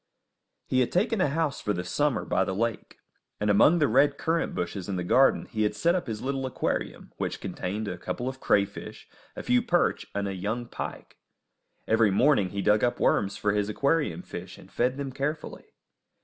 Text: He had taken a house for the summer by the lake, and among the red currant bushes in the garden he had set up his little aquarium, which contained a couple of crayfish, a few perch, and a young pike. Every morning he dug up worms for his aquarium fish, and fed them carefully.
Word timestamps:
He 0.65 0.79
had 0.79 0.91
taken 0.91 1.21
a 1.21 1.27
house 1.27 1.61
for 1.61 1.73
the 1.73 1.83
summer 1.83 2.25
by 2.25 2.43
the 2.43 2.55
lake, 2.55 2.97
and 3.39 3.51
among 3.51 3.77
the 3.77 3.87
red 3.87 4.17
currant 4.17 4.55
bushes 4.55 4.89
in 4.89 4.95
the 4.95 5.03
garden 5.03 5.45
he 5.45 5.61
had 5.61 5.75
set 5.75 5.93
up 5.93 6.07
his 6.07 6.23
little 6.23 6.47
aquarium, 6.47 7.11
which 7.17 7.39
contained 7.39 7.87
a 7.87 7.99
couple 7.99 8.27
of 8.27 8.39
crayfish, 8.39 9.07
a 9.35 9.43
few 9.43 9.61
perch, 9.61 10.07
and 10.15 10.27
a 10.27 10.33
young 10.33 10.65
pike. 10.67 11.17
Every 11.87 12.09
morning 12.09 12.49
he 12.49 12.63
dug 12.63 12.83
up 12.83 12.99
worms 12.99 13.37
for 13.37 13.51
his 13.51 13.69
aquarium 13.69 14.23
fish, 14.23 14.57
and 14.57 14.71
fed 14.71 14.97
them 14.97 15.11
carefully. 15.11 15.65